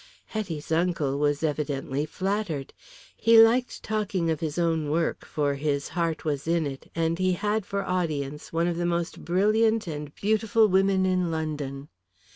[0.25, 2.73] Hetty's uncle was evidently flattered.
[3.15, 7.33] He liked talking of his own work, for his heart was in it, and he
[7.33, 11.87] had for audience one of the most brilliant and beautiful women in London.